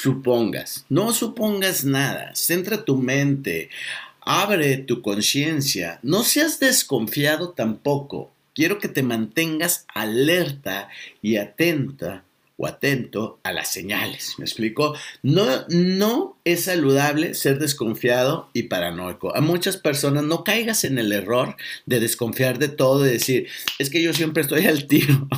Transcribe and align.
supongas, 0.00 0.84
no 0.88 1.12
supongas 1.12 1.84
nada, 1.84 2.30
centra 2.34 2.84
tu 2.84 2.96
mente, 2.96 3.68
abre 4.20 4.76
tu 4.76 5.02
conciencia, 5.02 5.98
no 6.02 6.22
seas 6.22 6.60
desconfiado 6.60 7.50
tampoco. 7.50 8.30
Quiero 8.54 8.78
que 8.78 8.88
te 8.88 9.02
mantengas 9.02 9.86
alerta 9.92 10.88
y 11.20 11.36
atenta 11.36 12.22
o 12.56 12.66
atento 12.66 13.40
a 13.42 13.52
las 13.52 13.72
señales. 13.72 14.34
¿Me 14.38 14.44
explico? 14.44 14.94
No, 15.22 15.46
no 15.68 16.36
es 16.44 16.64
saludable 16.64 17.34
ser 17.34 17.58
desconfiado 17.58 18.50
y 18.52 18.64
paranoico. 18.64 19.34
A 19.34 19.40
muchas 19.40 19.76
personas 19.76 20.24
no 20.24 20.44
caigas 20.44 20.84
en 20.84 20.98
el 20.98 21.12
error 21.12 21.56
de 21.86 21.98
desconfiar 21.98 22.58
de 22.58 22.68
todo 22.68 23.04
y 23.04 23.10
decir, 23.10 23.48
es 23.80 23.90
que 23.90 24.02
yo 24.02 24.12
siempre 24.12 24.42
estoy 24.42 24.66
al 24.66 24.86
tiro. 24.86 25.28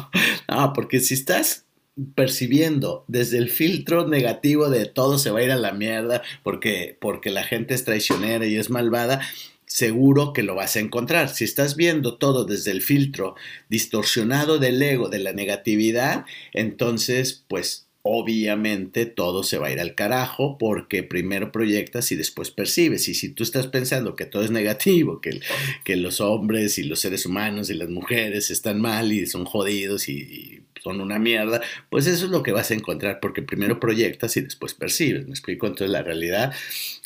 no, 0.49 0.73
porque 0.75 1.01
si 1.01 1.15
estás 1.15 1.65
percibiendo 2.15 3.05
desde 3.09 3.39
el 3.39 3.51
filtro 3.51 4.07
negativo 4.07 4.71
de 4.71 4.87
todo 4.87 5.19
se 5.19 5.31
va 5.31 5.41
a 5.41 5.45
ir 5.45 5.51
a 5.51 5.57
la 5.57 5.73
mierda 5.73 6.23
porque, 6.43 6.97
porque 7.01 7.31
la 7.31 7.45
gente 7.45 7.75
es 7.75 7.85
traicionera 7.85 8.47
y 8.47 8.57
es 8.57 8.71
malvada, 8.71 9.21
seguro 9.67 10.33
que 10.33 10.43
lo 10.43 10.55
vas 10.55 10.77
a 10.77 10.81
encontrar. 10.81 11.29
Si 11.29 11.45
estás 11.45 11.77
viendo 11.77 12.19
todo 12.19 12.45
desde 12.45 12.71
el 12.73 12.83
filtro 12.83 13.35
distorsionado 13.69 14.59
del 14.59 14.83
ego, 14.83 15.09
de 15.09 15.21
la 15.21 15.33
negatividad, 15.33 16.25
entonces, 16.53 17.45
pues 17.49 17.90
obviamente 18.03 19.07
todo 19.07 19.43
se 19.43 19.59
va 19.59 19.69
a 19.69 19.73
ir 19.73 19.81
al 19.81 19.95
carajo 19.95 20.57
porque 20.59 21.03
primero 21.03 21.53
proyectas 21.53 22.13
y 22.13 22.17
después 22.17 22.51
percibes. 22.51 23.09
Y 23.09 23.15
si 23.15 23.31
tú 23.31 23.43
estás 23.43 23.67
pensando 23.67 24.17
que 24.17 24.27
todo 24.27 24.43
es 24.43 24.51
negativo, 24.51 25.21
que, 25.21 25.41
que 25.85 25.97
los 25.97 26.21
hombres 26.21 26.79
y 26.79 26.85
los 26.85 27.01
seres 27.01 27.27
humanos 27.27 27.71
y 27.71 27.75
las 27.75 27.91
mujeres 27.91 28.51
están 28.51 28.81
mal 28.81 29.13
y 29.13 29.27
son 29.27 29.45
jodidos 29.45 30.09
y 30.09 30.63
son 30.83 31.01
una 31.01 31.19
mierda, 31.19 31.61
pues 31.91 32.07
eso 32.07 32.25
es 32.25 32.31
lo 32.31 32.43
que 32.43 32.53
vas 32.53 32.71
a 32.71 32.75
encontrar 32.75 33.21
porque 33.21 33.43
primero 33.43 33.79
proyectas 33.79 34.37
y 34.37 34.41
después 34.41 34.75
percibes, 34.75 35.27
¿me 35.27 35.33
explico? 35.33 35.67
Entonces 35.67 35.91
la 35.91 36.03
realidad 36.03 36.55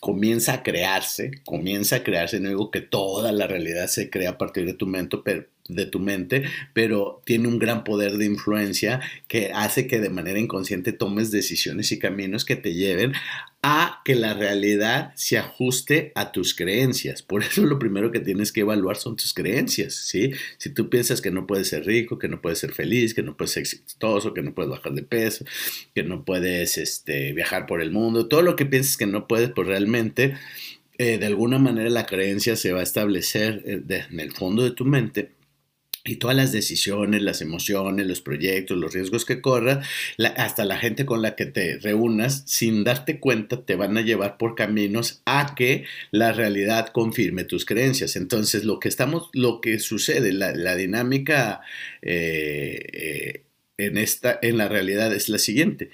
comienza 0.00 0.54
a 0.54 0.62
crearse, 0.62 1.32
comienza 1.44 1.96
a 1.96 2.04
crearse, 2.04 2.40
no 2.40 2.50
digo 2.50 2.70
que 2.70 2.80
toda 2.80 3.32
la 3.32 3.46
realidad 3.46 3.88
se 3.88 4.10
crea 4.10 4.30
a 4.30 4.38
partir 4.38 4.64
de 4.66 4.74
tu 4.74 4.86
mente, 4.86 5.18
pero 5.24 5.46
de 5.68 5.86
tu 5.86 5.98
mente, 5.98 6.44
pero 6.74 7.22
tiene 7.24 7.48
un 7.48 7.58
gran 7.58 7.84
poder 7.84 8.18
de 8.18 8.26
influencia 8.26 9.00
que 9.28 9.50
hace 9.54 9.86
que 9.86 9.98
de 9.98 10.10
manera 10.10 10.38
inconsciente 10.38 10.92
tomes 10.92 11.30
decisiones 11.30 11.90
y 11.90 11.98
caminos 11.98 12.44
que 12.44 12.56
te 12.56 12.74
lleven 12.74 13.12
a 13.62 14.02
que 14.04 14.14
la 14.14 14.34
realidad 14.34 15.12
se 15.16 15.38
ajuste 15.38 16.12
a 16.16 16.32
tus 16.32 16.54
creencias. 16.54 17.22
Por 17.22 17.42
eso 17.42 17.64
lo 17.64 17.78
primero 17.78 18.12
que 18.12 18.20
tienes 18.20 18.52
que 18.52 18.60
evaluar 18.60 18.96
son 18.96 19.16
tus 19.16 19.32
creencias, 19.32 19.94
¿sí? 19.94 20.32
Si 20.58 20.68
tú 20.68 20.90
piensas 20.90 21.22
que 21.22 21.30
no 21.30 21.46
puedes 21.46 21.68
ser 21.68 21.86
rico, 21.86 22.18
que 22.18 22.28
no 22.28 22.42
puedes 22.42 22.58
ser 22.58 22.72
feliz, 22.72 23.14
que 23.14 23.22
no 23.22 23.34
puedes 23.38 23.52
ser 23.52 23.62
exitoso, 23.62 24.34
que 24.34 24.42
no 24.42 24.54
puedes 24.54 24.70
bajar 24.70 24.92
de 24.92 25.02
peso, 25.02 25.46
que 25.94 26.02
no 26.02 26.26
puedes 26.26 26.76
este, 26.76 27.32
viajar 27.32 27.64
por 27.64 27.80
el 27.80 27.90
mundo, 27.90 28.28
todo 28.28 28.42
lo 28.42 28.54
que 28.54 28.66
piensas 28.66 28.98
que 28.98 29.06
no 29.06 29.26
puedes, 29.26 29.50
pues 29.50 29.66
realmente... 29.66 30.34
Eh, 30.96 31.18
de 31.18 31.26
alguna 31.26 31.58
manera 31.58 31.90
la 31.90 32.06
creencia 32.06 32.54
se 32.54 32.70
va 32.70 32.78
a 32.78 32.84
establecer 32.84 33.64
eh, 33.66 33.82
en 33.88 34.20
el 34.20 34.30
fondo 34.30 34.62
de 34.62 34.70
tu 34.70 34.84
mente 34.84 35.32
y 36.04 36.16
todas 36.16 36.36
las 36.36 36.52
decisiones, 36.52 37.22
las 37.22 37.40
emociones, 37.40 38.06
los 38.06 38.20
proyectos, 38.20 38.76
los 38.76 38.92
riesgos 38.92 39.24
que 39.24 39.40
corras, 39.40 39.86
hasta 40.36 40.66
la 40.66 40.76
gente 40.76 41.06
con 41.06 41.22
la 41.22 41.34
que 41.34 41.46
te 41.46 41.78
reúnas, 41.78 42.44
sin 42.46 42.84
darte 42.84 43.18
cuenta, 43.18 43.64
te 43.64 43.74
van 43.74 43.96
a 43.96 44.02
llevar 44.02 44.36
por 44.36 44.54
caminos 44.54 45.22
a 45.24 45.54
que 45.54 45.84
la 46.10 46.32
realidad 46.32 46.88
confirme 46.88 47.44
tus 47.44 47.64
creencias. 47.64 48.16
Entonces, 48.16 48.64
lo 48.64 48.80
que 48.80 48.88
estamos, 48.88 49.30
lo 49.32 49.62
que 49.62 49.78
sucede, 49.78 50.32
la, 50.32 50.76
dinámica 50.76 51.62
eh, 52.02 52.82
eh, 52.92 53.42
en 53.78 53.96
esta, 53.96 54.38
en 54.42 54.58
la 54.58 54.68
realidad 54.68 55.14
es 55.14 55.30
la 55.30 55.38
siguiente 55.38 55.90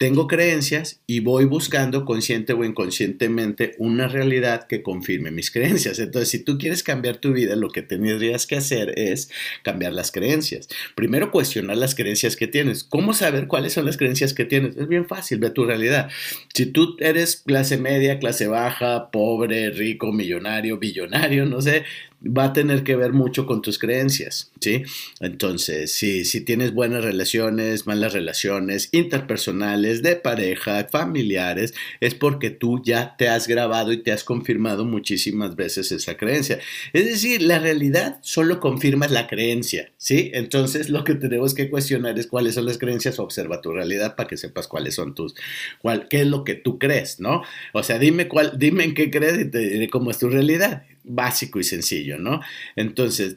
tengo 0.00 0.26
creencias 0.26 1.02
y 1.06 1.20
voy 1.20 1.44
buscando 1.44 2.06
consciente 2.06 2.54
o 2.54 2.64
inconscientemente 2.64 3.74
una 3.76 4.08
realidad 4.08 4.66
que 4.66 4.82
confirme 4.82 5.30
mis 5.30 5.50
creencias. 5.50 5.98
Entonces, 5.98 6.30
si 6.30 6.38
tú 6.38 6.56
quieres 6.56 6.82
cambiar 6.82 7.18
tu 7.18 7.34
vida, 7.34 7.54
lo 7.54 7.68
que 7.68 7.82
tendrías 7.82 8.46
que 8.46 8.56
hacer 8.56 8.98
es 8.98 9.30
cambiar 9.62 9.92
las 9.92 10.10
creencias. 10.10 10.68
Primero, 10.94 11.30
cuestionar 11.30 11.76
las 11.76 11.94
creencias 11.94 12.34
que 12.34 12.46
tienes. 12.46 12.82
¿Cómo 12.82 13.12
saber 13.12 13.46
cuáles 13.46 13.74
son 13.74 13.84
las 13.84 13.98
creencias 13.98 14.32
que 14.32 14.46
tienes? 14.46 14.74
Es 14.78 14.88
bien 14.88 15.06
fácil, 15.06 15.38
ve 15.38 15.50
tu 15.50 15.66
realidad. 15.66 16.08
Si 16.54 16.64
tú 16.64 16.96
eres 16.98 17.36
clase 17.36 17.76
media, 17.76 18.18
clase 18.18 18.46
baja, 18.46 19.10
pobre, 19.10 19.68
rico, 19.68 20.12
millonario, 20.12 20.78
billonario, 20.78 21.44
no 21.44 21.60
sé, 21.60 21.84
va 22.22 22.44
a 22.44 22.52
tener 22.52 22.84
que 22.84 22.96
ver 22.96 23.12
mucho 23.12 23.46
con 23.46 23.62
tus 23.62 23.78
creencias, 23.78 24.52
¿sí? 24.60 24.82
Entonces, 25.20 25.92
si, 25.92 26.24
si 26.24 26.42
tienes 26.42 26.74
buenas 26.74 27.02
relaciones, 27.02 27.86
malas 27.86 28.12
relaciones 28.12 28.90
interpersonales, 28.92 30.02
de 30.02 30.16
pareja, 30.16 30.86
familiares, 30.90 31.74
es 32.00 32.14
porque 32.14 32.50
tú 32.50 32.82
ya 32.84 33.16
te 33.16 33.28
has 33.28 33.48
grabado 33.48 33.92
y 33.92 34.02
te 34.02 34.12
has 34.12 34.24
confirmado 34.24 34.84
muchísimas 34.84 35.56
veces 35.56 35.92
esa 35.92 36.16
creencia. 36.16 36.58
Es 36.92 37.06
decir, 37.06 37.42
la 37.42 37.58
realidad 37.58 38.18
solo 38.22 38.60
confirma 38.60 39.08
la 39.08 39.26
creencia, 39.26 39.90
¿sí? 39.96 40.30
Entonces, 40.34 40.90
lo 40.90 41.04
que 41.04 41.14
tenemos 41.14 41.54
que 41.54 41.70
cuestionar 41.70 42.18
es 42.18 42.26
cuáles 42.26 42.54
son 42.54 42.66
las 42.66 42.78
creencias, 42.78 43.18
observa 43.18 43.62
tu 43.62 43.72
realidad 43.72 44.14
para 44.14 44.28
que 44.28 44.36
sepas 44.36 44.68
cuáles 44.68 44.94
son 44.94 45.14
tus, 45.14 45.34
cuál, 45.80 46.08
qué 46.08 46.20
es 46.20 46.26
lo 46.26 46.44
que 46.44 46.54
tú 46.54 46.78
crees, 46.78 47.18
¿no? 47.18 47.42
O 47.72 47.82
sea, 47.82 47.98
dime 47.98 48.28
cuál, 48.28 48.52
dime 48.58 48.84
en 48.84 48.94
qué 48.94 49.10
crees 49.10 49.38
y 49.38 49.50
te 49.50 49.58
diré 49.58 49.88
cómo 49.88 50.10
es 50.10 50.18
tu 50.18 50.28
realidad 50.28 50.84
básico 51.04 51.60
y 51.60 51.64
sencillo, 51.64 52.18
¿no? 52.18 52.40
Entonces, 52.76 53.36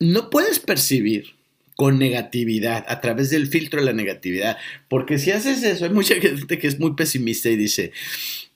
no 0.00 0.30
puedes 0.30 0.60
percibir 0.60 1.38
con 1.78 1.98
negatividad, 1.98 2.84
a 2.88 3.00
través 3.00 3.30
del 3.30 3.46
filtro 3.46 3.78
de 3.78 3.86
la 3.86 3.92
negatividad, 3.92 4.58
porque 4.88 5.16
si 5.16 5.30
haces 5.30 5.62
eso, 5.62 5.84
hay 5.84 5.92
mucha 5.92 6.16
gente 6.20 6.58
que 6.58 6.66
es 6.66 6.80
muy 6.80 6.94
pesimista 6.94 7.48
y 7.50 7.56
dice, 7.56 7.92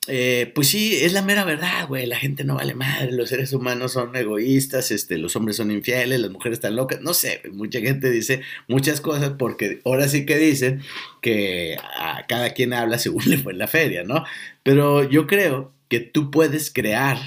eh, 0.09 0.51
pues 0.57 0.67
sí, 0.67 0.97
es 0.97 1.13
la 1.13 1.23
mera 1.23 1.45
verdad, 1.45 1.87
güey, 1.87 2.07
la 2.07 2.19
gente 2.19 2.43
no 2.43 2.57
vale 2.57 2.75
madre, 2.75 3.13
los 3.13 3.29
seres 3.29 3.53
humanos 3.53 3.93
son 3.93 4.17
egoístas, 4.17 4.91
este, 4.91 5.19
los 5.19 5.37
hombres 5.37 5.57
son 5.57 5.71
infieles, 5.71 6.19
las 6.19 6.33
mujeres 6.33 6.57
están 6.57 6.75
locas, 6.75 7.01
no 7.01 7.15
sé, 7.15 7.41
mucha 7.53 7.79
gente 7.79 8.11
dice 8.11 8.41
muchas 8.67 9.01
cosas 9.01 9.35
porque 9.39 9.81
ahora 9.85 10.09
sí 10.09 10.27
que 10.27 10.39
dicen 10.39 10.83
que 11.21 11.77
a 11.97 12.27
cada 12.27 12.51
quien 12.55 12.73
habla 12.73 12.99
según 12.99 13.23
le 13.31 13.39
fue 13.39 13.53
en 13.53 13.59
la 13.59 13.69
feria, 13.69 14.03
¿no? 14.03 14.25
Pero 14.65 15.09
yo 15.09 15.29
creo 15.29 15.73
que 15.89 16.01
tú 16.01 16.33
puedes 16.33 16.73
crear 16.73 17.19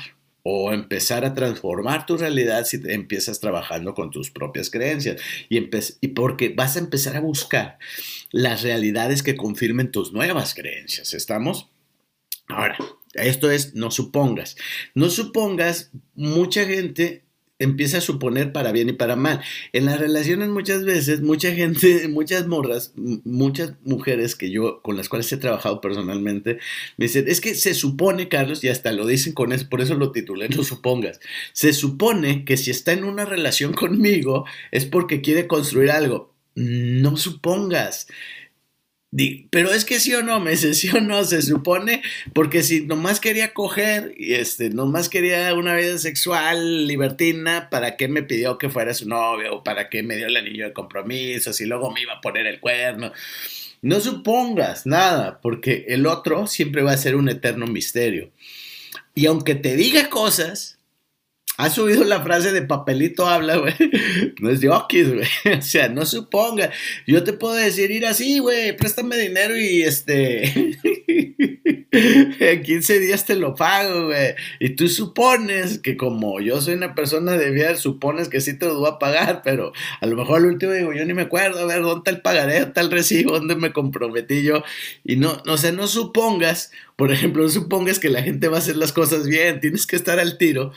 o 0.47 0.71
empezar 0.71 1.25
a 1.25 1.33
transformar 1.33 2.05
tu 2.05 2.17
realidad 2.17 2.65
si 2.65 2.79
empiezas 2.85 3.39
trabajando 3.39 3.95
con 3.95 4.11
tus 4.11 4.29
propias 4.29 4.69
creencias 4.69 5.19
y, 5.49 5.57
y 6.01 6.07
porque 6.09 6.49
vas 6.49 6.75
a 6.75 6.79
empezar 6.79 7.17
a 7.17 7.21
buscar 7.21 7.79
las 8.29 8.61
realidades 8.61 9.23
que 9.23 9.35
confirmen 9.35 9.91
tus 9.91 10.13
nuevas 10.13 10.53
creencias. 10.53 11.15
¿Estamos? 11.15 11.71
Ahora, 12.47 12.77
esto 13.15 13.49
es, 13.49 13.73
no 13.73 13.89
supongas. 13.89 14.55
No 14.93 15.09
supongas, 15.09 15.89
mucha 16.13 16.63
gente 16.65 17.24
empieza 17.59 17.99
a 17.99 18.01
suponer 18.01 18.51
para 18.51 18.71
bien 18.71 18.89
y 18.89 18.93
para 18.93 19.15
mal. 19.15 19.41
En 19.73 19.85
las 19.85 19.99
relaciones 19.99 20.49
muchas 20.49 20.83
veces, 20.83 21.21
mucha 21.21 21.53
gente, 21.53 22.07
muchas 22.09 22.47
morras, 22.47 22.93
muchas 22.95 23.73
mujeres 23.83 24.35
que 24.35 24.51
yo, 24.51 24.81
con 24.81 24.97
las 24.97 25.09
cuales 25.09 25.31
he 25.31 25.37
trabajado 25.37 25.81
personalmente, 25.81 26.59
me 26.97 27.05
dicen, 27.05 27.25
es 27.27 27.41
que 27.41 27.55
se 27.55 27.73
supone, 27.73 28.27
Carlos, 28.27 28.63
y 28.63 28.69
hasta 28.69 28.91
lo 28.91 29.05
dicen 29.05 29.33
con 29.33 29.53
eso, 29.53 29.69
por 29.69 29.81
eso 29.81 29.95
lo 29.95 30.11
titulé, 30.11 30.49
no 30.49 30.63
supongas, 30.63 31.19
se 31.53 31.73
supone 31.73 32.45
que 32.45 32.57
si 32.57 32.71
está 32.71 32.93
en 32.93 33.03
una 33.03 33.25
relación 33.25 33.73
conmigo 33.85 34.45
es 34.71 34.85
porque 34.85 35.21
quiere 35.21 35.47
construir 35.47 35.91
algo. 35.91 36.33
No 36.55 37.17
supongas 37.17 38.07
pero 39.49 39.71
es 39.71 39.85
que 39.85 39.99
sí 39.99 40.13
o 40.13 40.23
no, 40.23 40.39
me 40.39 40.51
dice 40.51 40.73
sí 40.73 40.89
o 40.89 40.99
no, 40.99 41.23
se 41.23 41.41
supone, 41.41 42.01
porque 42.33 42.63
si 42.63 42.81
nomás 42.85 43.19
quería 43.19 43.53
coger 43.53 44.13
y 44.17 44.33
este, 44.33 44.69
nomás 44.69 45.09
quería 45.09 45.53
una 45.53 45.75
vida 45.75 45.97
sexual 45.97 46.87
libertina, 46.87 47.69
¿para 47.69 47.95
qué 47.95 48.07
me 48.07 48.23
pidió 48.23 48.57
que 48.57 48.69
fuera 48.69 48.93
su 48.93 49.07
novio? 49.07 49.55
¿O 49.55 49.63
para 49.63 49.89
qué 49.89 50.03
me 50.03 50.17
dio 50.17 50.27
el 50.27 50.37
anillo 50.37 50.65
de 50.65 50.73
compromiso? 50.73 51.53
Si 51.53 51.65
luego 51.65 51.91
me 51.91 52.01
iba 52.01 52.13
a 52.13 52.21
poner 52.21 52.45
el 52.45 52.59
cuerno. 52.59 53.13
No 53.81 53.99
supongas 53.99 54.85
nada, 54.85 55.39
porque 55.41 55.85
el 55.89 56.07
otro 56.07 56.47
siempre 56.47 56.81
va 56.81 56.91
a 56.91 56.97
ser 56.97 57.15
un 57.15 57.29
eterno 57.29 57.67
misterio. 57.67 58.31
Y 59.13 59.27
aunque 59.27 59.55
te 59.55 59.75
diga 59.75 60.09
cosas, 60.09 60.79
ha 61.57 61.69
subido 61.69 62.03
la 62.03 62.21
frase 62.21 62.51
de 62.51 62.61
papelito 62.61 63.27
habla, 63.27 63.57
güey. 63.57 63.73
No 64.39 64.49
es 64.49 64.61
de 64.61 64.69
okis, 64.69 65.13
güey. 65.13 65.27
O 65.57 65.61
sea, 65.61 65.89
no 65.89 66.05
suponga. 66.05 66.71
Yo 67.07 67.23
te 67.23 67.33
puedo 67.33 67.55
decir, 67.55 67.91
ir 67.91 68.05
así, 68.05 68.39
güey, 68.39 68.75
préstame 68.75 69.17
dinero 69.17 69.57
y 69.57 69.83
este. 69.83 70.77
en 72.39 72.63
15 72.63 72.99
días 72.99 73.25
te 73.25 73.35
lo 73.35 73.55
pago, 73.55 74.07
güey. 74.07 74.35
Y 74.59 74.71
tú 74.71 74.87
supones 74.87 75.79
que 75.79 75.97
como 75.97 76.39
yo 76.41 76.61
soy 76.61 76.75
una 76.75 76.95
persona 76.95 77.33
de 77.33 77.51
bien, 77.51 77.77
supones 77.77 78.29
que 78.29 78.41
sí 78.41 78.57
te 78.57 78.65
lo 78.65 78.79
voy 78.79 78.89
a 78.89 78.99
pagar, 78.99 79.41
pero 79.43 79.71
a 80.01 80.05
lo 80.05 80.15
mejor 80.15 80.37
al 80.37 80.47
último 80.47 80.73
digo, 80.73 80.93
yo 80.93 81.05
ni 81.05 81.13
me 81.13 81.23
acuerdo, 81.23 81.59
a 81.59 81.65
ver, 81.65 81.81
¿dónde 81.81 81.99
está 81.99 82.11
el 82.11 82.21
pagaré? 82.21 82.53
¿Dónde 82.53 82.67
está 82.67 82.81
el 82.81 82.91
recibo? 82.91 83.31
¿Dónde 83.31 83.55
me 83.55 83.71
comprometí 83.71 84.43
yo? 84.43 84.63
Y 85.03 85.15
no, 85.15 85.41
no 85.45 85.57
sé, 85.57 85.71
no 85.71 85.87
supongas, 85.87 86.71
por 86.95 87.11
ejemplo, 87.11 87.43
no 87.43 87.49
supongas 87.49 87.99
que 87.99 88.09
la 88.09 88.23
gente 88.23 88.47
va 88.47 88.57
a 88.57 88.59
hacer 88.59 88.77
las 88.77 88.91
cosas 88.91 89.27
bien, 89.27 89.59
tienes 89.59 89.87
que 89.87 89.95
estar 89.95 90.19
al 90.19 90.37
tiro. 90.37 90.73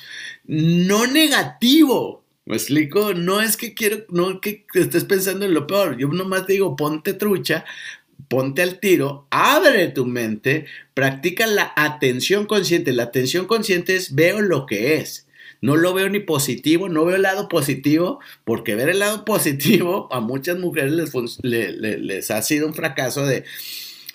No 0.46 1.06
negativo, 1.06 2.24
¿Me 2.48 2.56
explico? 2.56 3.12
No 3.12 3.42
es 3.42 3.58
que 3.58 3.74
quiero, 3.74 4.06
no 4.08 4.40
que 4.40 4.64
estés 4.72 5.04
pensando 5.04 5.44
en 5.44 5.52
lo 5.52 5.66
peor. 5.66 5.98
Yo 5.98 6.08
nomás 6.08 6.46
digo, 6.46 6.76
ponte 6.76 7.12
trucha 7.12 7.66
ponte 8.26 8.62
al 8.62 8.80
tiro, 8.80 9.26
abre 9.30 9.88
tu 9.88 10.04
mente, 10.04 10.66
practica 10.94 11.46
la 11.46 11.72
atención 11.76 12.46
consciente. 12.46 12.92
La 12.92 13.04
atención 13.04 13.46
consciente 13.46 13.94
es 13.94 14.14
veo 14.14 14.40
lo 14.40 14.66
que 14.66 14.96
es. 14.96 15.26
No 15.60 15.76
lo 15.76 15.92
veo 15.92 16.08
ni 16.08 16.20
positivo, 16.20 16.88
no 16.88 17.04
veo 17.04 17.16
el 17.16 17.22
lado 17.22 17.48
positivo, 17.48 18.20
porque 18.44 18.74
ver 18.74 18.88
el 18.88 19.00
lado 19.00 19.24
positivo 19.24 20.08
a 20.12 20.20
muchas 20.20 20.58
mujeres 20.58 20.92
les, 21.42 22.30
ha 22.30 22.42
sido 22.42 22.66
un 22.66 22.74
fracaso 22.74 23.26
de, 23.26 23.44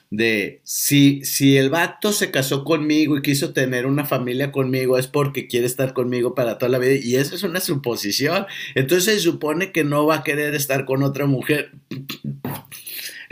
de 0.10 0.62
si, 0.64 1.26
si 1.26 1.58
el 1.58 1.70
vato 1.70 2.14
se 2.14 2.32
casó 2.32 2.64
conmigo 2.64 3.18
y 3.18 3.22
quiso 3.22 3.52
tener 3.52 3.86
una 3.86 4.06
familia 4.06 4.52
conmigo 4.52 4.98
es 4.98 5.08
porque 5.08 5.48
quiere 5.48 5.66
estar 5.66 5.94
conmigo 5.94 6.34
para 6.34 6.58
toda 6.58 6.70
la 6.70 6.80
vida 6.80 6.96
y 7.04 7.16
eso 7.16 7.36
es 7.36 7.44
una 7.44 7.60
suposición. 7.60 8.46
Entonces 8.76 9.16
se 9.16 9.20
supone 9.20 9.72
que 9.72 9.84
no 9.84 10.06
va 10.06 10.18
a 10.18 10.24
querer 10.24 10.56
estar 10.56 10.86
con 10.86 11.04
otra 11.04 11.26
mujer 11.26 11.72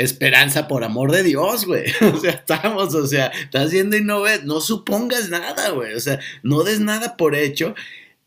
esperanza 0.01 0.67
por 0.67 0.83
amor 0.83 1.11
de 1.11 1.23
Dios, 1.23 1.65
güey. 1.65 1.85
O 2.13 2.19
sea, 2.19 2.31
estamos, 2.31 2.93
o 2.95 3.07
sea, 3.07 3.27
estás 3.27 3.71
viendo 3.71 3.95
y 3.97 4.03
no 4.03 4.21
ves, 4.21 4.43
no 4.43 4.61
supongas 4.61 5.29
nada, 5.29 5.69
güey. 5.69 5.93
O 5.93 5.99
sea, 5.99 6.19
no 6.43 6.63
des 6.63 6.79
nada 6.79 7.17
por 7.17 7.35
hecho 7.35 7.75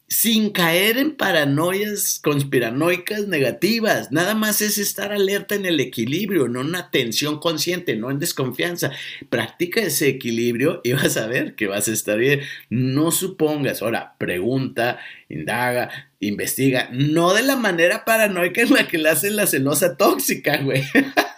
sin 0.09 0.51
caer 0.51 0.99
en 0.99 1.17
paranoias 1.17 2.21
conspiranoicas 2.23 3.27
negativas. 3.27 4.13
Nada 4.13 4.35
más 4.35 4.61
es 4.61 4.79
estar 4.79 5.13
alerta 5.13 5.55
en 5.55 5.67
el 5.67 5.81
equilibrio, 5.81 6.47
no 6.49 6.61
en 6.61 6.69
una 6.69 6.91
tensión 6.91 7.41
consciente, 7.41 7.97
no 7.97 8.11
en 8.11 8.19
desconfianza. 8.19 8.93
Practica 9.29 9.81
ese 9.81 10.09
equilibrio 10.09 10.81
y 10.85 10.93
vas 10.93 11.17
a 11.17 11.27
ver 11.27 11.55
que 11.55 11.67
vas 11.67 11.89
a 11.89 11.93
estar 11.93 12.19
bien. 12.19 12.43
No 12.71 13.11
supongas, 13.11 13.83
ahora, 13.83 14.15
pregunta, 14.19 14.99
indaga, 15.29 15.91
investiga, 16.21 16.89
no 16.93 17.35
de 17.35 17.43
la 17.43 17.57
manera 17.57 18.05
paranoica 18.05 18.63
en 18.63 18.75
la 18.75 18.87
que 18.87 18.99
le 18.99 19.09
hacen 19.09 19.37
la 19.37 19.47
celosa 19.47 19.97
tóxica, 19.97 20.59
güey. 20.59 20.85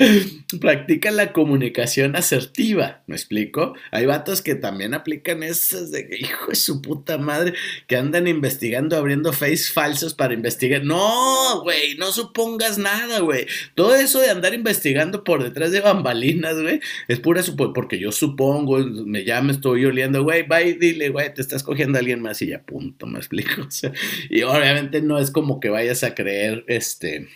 Practica 0.60 1.10
la 1.10 1.32
comunicación 1.32 2.16
asertiva, 2.16 3.02
¿me 3.06 3.14
explico? 3.16 3.74
Hay 3.90 4.06
vatos 4.06 4.42
que 4.42 4.54
también 4.54 4.94
aplican 4.94 5.42
esas 5.42 5.90
de 5.90 6.08
hijo 6.18 6.46
de 6.48 6.54
su 6.54 6.80
puta 6.80 7.18
madre, 7.18 7.54
que 7.86 7.96
andan 7.96 8.26
investigando, 8.26 8.96
abriendo 8.96 9.32
face 9.32 9.72
falsos 9.72 10.14
para 10.14 10.34
investigar. 10.34 10.84
No, 10.84 11.62
güey, 11.62 11.96
no 11.96 12.12
supongas 12.12 12.78
nada, 12.78 13.20
güey. 13.20 13.46
Todo 13.74 13.94
eso 13.94 14.20
de 14.20 14.30
andar 14.30 14.54
investigando 14.54 15.22
por 15.22 15.42
detrás 15.42 15.70
de 15.72 15.80
bambalinas, 15.80 16.60
güey, 16.60 16.80
es 17.08 17.20
pura 17.20 17.42
suposición, 17.42 17.74
porque 17.74 17.98
yo 17.98 18.10
supongo, 18.10 18.78
me 18.78 19.24
llama, 19.24 19.52
estoy 19.52 19.84
oliendo, 19.84 20.22
güey, 20.22 20.46
y 20.66 20.72
dile, 20.72 21.10
güey, 21.10 21.32
te 21.34 21.42
estás 21.42 21.62
cogiendo 21.62 21.98
a 21.98 22.00
alguien 22.00 22.22
más 22.22 22.40
y 22.42 22.46
ya, 22.46 22.62
punto, 22.62 23.06
¿me 23.06 23.18
explico? 23.18 23.68
y 24.30 24.42
obviamente 24.42 25.02
no 25.02 25.18
es 25.18 25.30
como 25.30 25.60
que 25.60 25.68
vayas 25.68 26.02
a 26.04 26.14
creer, 26.14 26.64
este, 26.68 27.28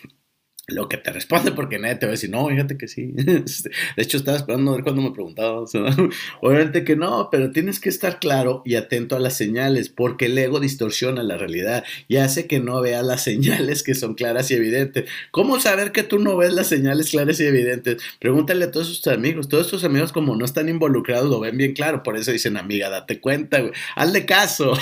lo 0.67 0.89
que 0.89 0.97
te 0.97 1.11
responde 1.11 1.51
porque 1.51 1.77
nadie 1.77 1.95
te 1.95 2.05
va 2.07 2.11
a 2.11 2.13
decir, 2.13 2.29
no, 2.29 2.47
fíjate 2.47 2.77
que 2.77 2.87
sí. 2.87 3.13
Este, 3.45 3.69
de 3.69 4.03
hecho, 4.03 4.17
estaba 4.17 4.37
esperando 4.37 4.71
a 4.71 4.75
ver 4.75 4.83
cuando 4.83 5.01
me 5.01 5.11
preguntaba. 5.11 5.63
obviamente 6.41 6.83
que 6.83 6.95
no, 6.95 7.29
pero 7.31 7.51
tienes 7.51 7.79
que 7.79 7.89
estar 7.89 8.19
claro 8.19 8.61
y 8.65 8.75
atento 8.75 9.15
a 9.15 9.19
las 9.19 9.35
señales 9.35 9.89
porque 9.89 10.25
el 10.25 10.37
ego 10.37 10.59
distorsiona 10.59 11.21
la 11.21 11.37
realidad 11.37 11.83
y 12.07 12.17
hace 12.17 12.47
que 12.47 12.59
no 12.59 12.81
veas 12.81 13.05
las 13.05 13.23
señales 13.23 13.83
que 13.83 13.93
son 13.93 14.15
claras 14.15 14.49
y 14.51 14.55
evidentes. 14.55 15.05
¿Cómo 15.31 15.59
saber 15.59 15.91
que 15.91 16.03
tú 16.03 16.19
no 16.19 16.37
ves 16.37 16.53
las 16.53 16.67
señales 16.67 17.11
claras 17.11 17.39
y 17.39 17.45
evidentes? 17.45 17.97
Pregúntale 18.19 18.65
a 18.65 18.71
todos 18.71 18.87
tus 18.87 19.07
amigos. 19.07 19.49
Todos 19.49 19.67
tus 19.67 19.83
amigos, 19.83 20.11
como 20.11 20.35
no 20.35 20.45
están 20.45 20.69
involucrados, 20.69 21.29
lo 21.29 21.39
ven 21.39 21.57
bien 21.57 21.73
claro. 21.73 22.01
Por 22.03 22.17
eso 22.17 22.31
dicen, 22.31 22.57
amiga, 22.57 22.89
date 22.89 23.19
cuenta, 23.19 23.59
güey. 23.59 23.73
Hazle 23.95 24.25
caso. 24.25 24.73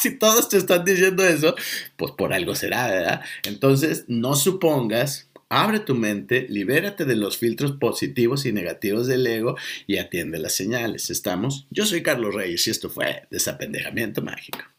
si 0.00 0.18
todos 0.18 0.48
te 0.48 0.58
están 0.58 0.84
diciendo 0.84 1.24
eso, 1.24 1.54
pues 1.96 2.12
por 2.12 2.32
algo 2.32 2.54
será, 2.54 2.88
¿verdad? 2.88 3.22
Entonces, 3.44 4.04
no 4.08 4.34
supongas 4.34 5.21
Abre 5.54 5.80
tu 5.80 5.94
mente, 5.94 6.46
libérate 6.48 7.04
de 7.04 7.14
los 7.14 7.36
filtros 7.36 7.72
positivos 7.72 8.46
y 8.46 8.54
negativos 8.54 9.06
del 9.06 9.26
ego 9.26 9.54
y 9.86 9.98
atiende 9.98 10.38
las 10.38 10.54
señales. 10.54 11.10
¿Estamos? 11.10 11.66
Yo 11.68 11.84
soy 11.84 12.02
Carlos 12.02 12.34
Reyes 12.34 12.66
y 12.66 12.70
esto 12.70 12.88
fue 12.88 13.24
Desapendejamiento 13.30 14.22
Mágico. 14.22 14.71